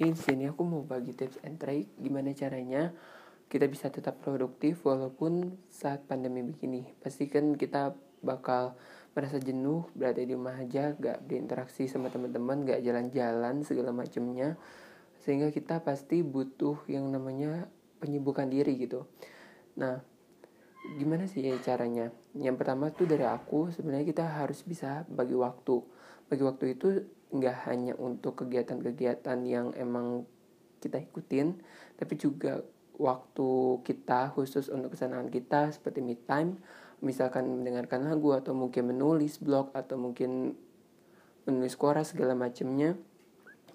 Ini 0.00 0.16
di 0.16 0.22
sini 0.24 0.48
aku 0.48 0.64
mau 0.64 0.80
bagi 0.80 1.12
tips 1.12 1.44
and 1.44 1.60
trick 1.60 1.92
gimana 2.00 2.32
caranya 2.32 2.88
kita 3.52 3.68
bisa 3.68 3.92
tetap 3.92 4.16
produktif 4.24 4.80
walaupun 4.80 5.60
saat 5.68 6.08
pandemi 6.08 6.40
begini. 6.40 6.88
Pastikan 7.04 7.52
kita 7.52 7.92
bakal 8.24 8.80
merasa 9.12 9.36
jenuh 9.36 9.84
berada 9.92 10.24
di 10.24 10.32
rumah 10.32 10.56
aja, 10.56 10.96
gak 10.96 11.28
berinteraksi 11.28 11.84
sama 11.84 12.08
teman-teman, 12.08 12.64
gak 12.64 12.80
jalan-jalan 12.80 13.60
segala 13.60 13.92
macamnya. 13.92 14.56
Sehingga 15.20 15.52
kita 15.52 15.84
pasti 15.84 16.24
butuh 16.24 16.80
yang 16.88 17.04
namanya 17.12 17.68
penyembuhan 18.00 18.48
diri 18.48 18.80
gitu. 18.80 19.04
Nah, 19.76 20.00
gimana 20.96 21.28
sih 21.28 21.44
ya 21.44 21.56
caranya? 21.60 22.08
Yang 22.36 22.56
pertama 22.60 22.88
tuh 22.92 23.04
dari 23.08 23.26
aku 23.26 23.68
sebenarnya 23.72 24.06
kita 24.08 24.24
harus 24.24 24.64
bisa 24.64 25.04
bagi 25.08 25.36
waktu. 25.36 25.82
Bagi 26.30 26.42
waktu 26.42 26.64
itu 26.78 26.88
nggak 27.30 27.56
hanya 27.70 27.94
untuk 28.00 28.42
kegiatan-kegiatan 28.42 29.38
yang 29.46 29.70
emang 29.78 30.26
kita 30.80 30.98
ikutin, 30.98 31.60
tapi 32.00 32.16
juga 32.16 32.64
waktu 32.96 33.80
kita 33.84 34.32
khusus 34.32 34.68
untuk 34.72 34.96
kesenangan 34.96 35.28
kita 35.28 35.72
seperti 35.72 36.00
me 36.00 36.16
time, 36.16 36.60
misalkan 37.04 37.48
mendengarkan 37.48 38.08
lagu 38.08 38.32
atau 38.36 38.52
mungkin 38.52 38.92
menulis 38.92 39.40
blog 39.40 39.72
atau 39.72 39.96
mungkin 39.96 40.56
menulis 41.48 41.76
koras 41.76 42.12
segala 42.12 42.36
macamnya 42.36 42.96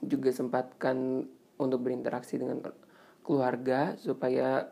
juga 0.06 0.30
sempatkan 0.30 1.26
untuk 1.58 1.80
berinteraksi 1.82 2.38
dengan 2.38 2.62
keluarga 3.26 3.98
supaya 3.98 4.70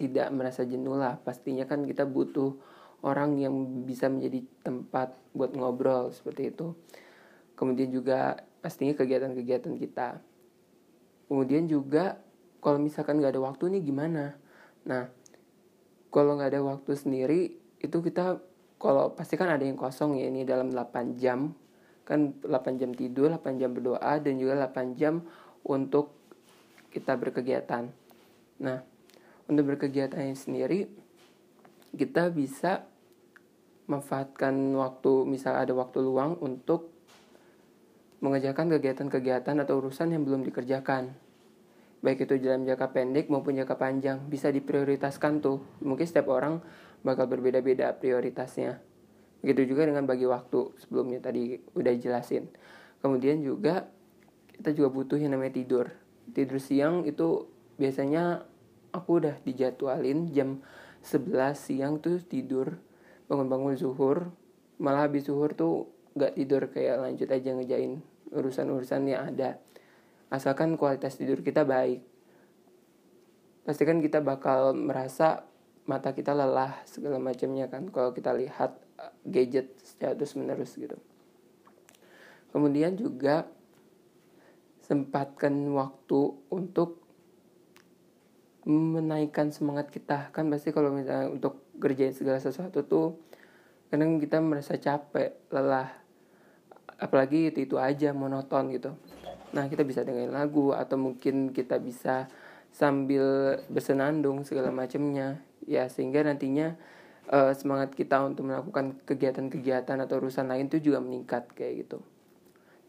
tidak 0.00 0.32
merasa 0.32 0.64
jenuh 0.64 0.96
lah. 0.96 1.20
Pastinya 1.20 1.68
kan 1.68 1.84
kita 1.84 2.08
butuh 2.08 2.56
orang 3.04 3.36
yang 3.36 3.52
bisa 3.84 4.08
menjadi 4.08 4.40
tempat 4.64 5.12
buat 5.36 5.52
ngobrol 5.52 6.08
seperti 6.16 6.56
itu. 6.56 6.72
Kemudian 7.52 7.92
juga 7.92 8.40
pastinya 8.64 8.96
kegiatan-kegiatan 8.96 9.76
kita. 9.76 10.24
Kemudian 11.28 11.68
juga 11.68 12.16
kalau 12.64 12.80
misalkan 12.80 13.20
nggak 13.20 13.36
ada 13.36 13.42
waktu 13.44 13.76
nih 13.76 13.82
gimana? 13.84 14.36
Nah 14.88 15.12
kalau 16.08 16.40
nggak 16.40 16.50
ada 16.56 16.62
waktu 16.64 16.92
sendiri 16.96 17.40
itu 17.80 17.96
kita 18.00 18.40
kalau 18.80 19.12
pasti 19.12 19.36
kan 19.36 19.52
ada 19.52 19.60
yang 19.60 19.76
kosong 19.76 20.16
ya 20.16 20.32
ini 20.32 20.48
dalam 20.48 20.72
8 20.72 21.20
jam. 21.20 21.52
Kan 22.08 22.40
8 22.40 22.80
jam 22.80 22.90
tidur 22.96 23.28
8 23.28 23.60
jam 23.60 23.76
berdoa 23.76 24.16
dan 24.18 24.40
juga 24.40 24.56
8 24.56 24.96
jam 24.96 25.20
untuk 25.62 26.16
kita 26.90 27.14
berkegiatan. 27.14 27.92
Nah 28.60 28.89
untuk 29.50 29.74
berkegiatan 29.74 30.30
sendiri 30.38 30.86
kita 31.90 32.30
bisa 32.30 32.86
manfaatkan 33.90 34.54
waktu 34.78 35.26
misal 35.26 35.58
ada 35.58 35.74
waktu 35.74 35.98
luang 35.98 36.38
untuk 36.38 36.94
mengerjakan 38.22 38.70
kegiatan-kegiatan 38.70 39.56
atau 39.66 39.82
urusan 39.82 40.14
yang 40.14 40.22
belum 40.22 40.46
dikerjakan. 40.46 41.10
Baik 42.00 42.24
itu 42.24 42.40
dalam 42.40 42.64
jangka 42.64 42.94
pendek 42.94 43.26
maupun 43.28 43.58
jangka 43.58 43.76
panjang, 43.76 44.22
bisa 44.30 44.48
diprioritaskan 44.48 45.42
tuh. 45.42 45.60
Mungkin 45.84 46.06
setiap 46.06 46.32
orang 46.32 46.62
bakal 47.02 47.28
berbeda-beda 47.28 47.92
prioritasnya. 47.96 48.80
Begitu 49.40 49.72
juga 49.74 49.88
dengan 49.88 50.04
bagi 50.04 50.28
waktu 50.28 50.78
sebelumnya 50.80 51.20
tadi 51.20 51.58
udah 51.76 51.92
jelasin. 51.96 52.48
Kemudian 53.00 53.40
juga 53.40 53.88
kita 54.52 54.76
juga 54.76 54.88
butuh 54.92 55.16
yang 55.16 55.32
namanya 55.32 55.56
tidur. 55.56 55.88
Tidur 56.30 56.60
siang 56.60 57.08
itu 57.08 57.48
biasanya 57.80 58.44
aku 58.90 59.22
udah 59.22 59.36
dijadwalin 59.42 60.30
jam 60.30 60.62
11 61.02 61.56
siang 61.56 61.98
tuh 61.98 62.20
tidur 62.20 62.78
bangun-bangun 63.30 63.78
zuhur. 63.78 64.34
Malah 64.80 65.06
habis 65.08 65.28
zuhur 65.30 65.54
tuh 65.54 65.88
gak 66.18 66.34
tidur 66.36 66.68
kayak 66.68 66.98
lanjut 67.00 67.28
aja 67.30 67.50
ngejain 67.54 68.02
urusan-urusan 68.34 69.02
yang 69.06 69.30
ada. 69.34 69.62
Asalkan 70.30 70.74
kualitas 70.78 71.18
tidur 71.18 71.42
kita 71.42 71.66
baik. 71.66 72.02
Pastikan 73.66 74.02
kita 74.02 74.22
bakal 74.22 74.74
merasa 74.74 75.46
mata 75.86 76.14
kita 76.14 76.34
lelah 76.34 76.82
segala 76.86 77.18
macamnya 77.18 77.66
kan 77.66 77.90
kalau 77.90 78.14
kita 78.14 78.30
lihat 78.30 78.78
uh, 78.98 79.14
gadget 79.26 79.74
secara 79.82 80.14
terus 80.14 80.38
menerus 80.38 80.78
gitu. 80.78 80.96
Kemudian 82.50 82.98
juga 82.98 83.46
sempatkan 84.86 85.54
waktu 85.70 86.20
untuk 86.50 86.98
menaikkan 88.70 89.50
semangat 89.50 89.90
kita. 89.90 90.30
Kan 90.30 90.46
pasti 90.48 90.70
kalau 90.70 90.94
misalnya 90.94 91.26
untuk 91.26 91.66
kerjain 91.82 92.14
segala 92.14 92.38
sesuatu 92.38 92.86
tuh 92.86 93.18
kadang 93.90 94.22
kita 94.22 94.38
merasa 94.38 94.78
capek 94.78 95.50
lelah. 95.50 95.90
Apalagi 97.00 97.50
itu 97.50 97.66
itu 97.66 97.76
aja 97.80 98.14
monoton 98.14 98.70
gitu. 98.70 98.94
Nah 99.50 99.66
kita 99.66 99.82
bisa 99.82 100.06
dengerin 100.06 100.30
lagu 100.30 100.70
atau 100.70 100.94
mungkin 100.94 101.50
kita 101.50 101.82
bisa 101.82 102.30
sambil 102.70 103.58
bersenandung 103.66 104.46
segala 104.46 104.70
macamnya 104.70 105.42
ya 105.66 105.90
sehingga 105.90 106.22
nantinya 106.22 106.78
uh, 107.30 107.50
semangat 107.54 107.94
kita 107.98 108.22
untuk 108.22 108.46
melakukan 108.46 108.94
kegiatan-kegiatan 109.02 109.98
atau 110.06 110.22
urusan 110.22 110.46
lain 110.46 110.70
itu 110.70 110.90
juga 110.90 111.02
meningkat 111.02 111.50
kayak 111.54 111.86
gitu. 111.86 111.98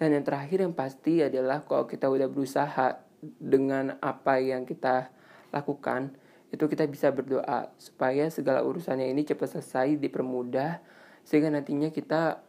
Dan 0.02 0.18
yang 0.18 0.26
terakhir 0.26 0.66
yang 0.66 0.74
pasti 0.74 1.22
adalah 1.22 1.62
kalau 1.62 1.86
kita 1.86 2.10
udah 2.10 2.26
berusaha 2.26 3.06
dengan 3.22 4.02
apa 4.02 4.42
yang 4.42 4.66
kita 4.66 5.14
lakukan. 5.52 6.16
Itu 6.52 6.68
kita 6.68 6.84
bisa 6.88 7.12
berdoa 7.16 7.72
supaya 7.80 8.28
segala 8.28 8.64
urusannya 8.64 9.08
ini 9.08 9.24
cepat 9.24 9.60
selesai 9.60 9.96
dipermudah 10.00 10.84
sehingga 11.24 11.54
nantinya 11.54 11.94
kita 11.94 12.44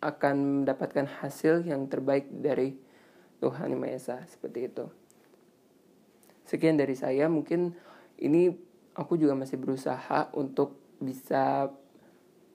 akan 0.00 0.64
mendapatkan 0.64 1.06
hasil 1.20 1.68
yang 1.68 1.84
terbaik 1.86 2.26
dari 2.32 2.74
Tuhan 3.44 3.72
Yang 3.72 3.80
Maha 3.80 3.92
Esa 3.96 4.16
seperti 4.24 4.72
itu. 4.72 4.86
Sekian 6.48 6.80
dari 6.80 6.96
saya, 6.96 7.28
mungkin 7.28 7.76
ini 8.18 8.50
aku 8.96 9.20
juga 9.20 9.36
masih 9.36 9.60
berusaha 9.60 10.32
untuk 10.34 10.80
bisa 10.98 11.68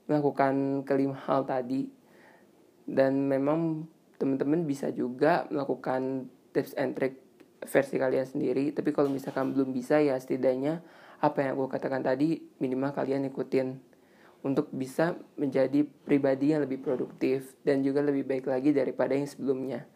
melakukan 0.10 0.86
kelima 0.86 1.18
hal 1.26 1.46
tadi. 1.46 1.90
Dan 2.86 3.26
memang 3.26 3.90
teman-teman 4.22 4.66
bisa 4.70 4.94
juga 4.94 5.50
melakukan 5.50 6.30
tips 6.54 6.78
and 6.78 6.94
trick 6.94 7.25
versi 7.68 7.96
kalian 8.00 8.26
sendiri 8.26 8.72
tapi 8.72 8.96
kalau 8.96 9.10
misalkan 9.10 9.52
belum 9.52 9.74
bisa 9.76 10.00
ya 10.02 10.16
setidaknya 10.16 10.82
apa 11.20 11.42
yang 11.42 11.58
aku 11.58 11.72
katakan 11.72 12.04
tadi 12.04 12.44
minimal 12.62 12.92
kalian 12.94 13.28
ikutin 13.28 13.80
untuk 14.46 14.70
bisa 14.70 15.18
menjadi 15.42 15.82
pribadi 16.06 16.54
yang 16.54 16.62
lebih 16.62 16.78
produktif 16.86 17.58
dan 17.66 17.82
juga 17.82 18.06
lebih 18.06 18.30
baik 18.30 18.46
lagi 18.46 18.78
daripada 18.78 19.18
yang 19.18 19.26
sebelumnya. 19.26 19.90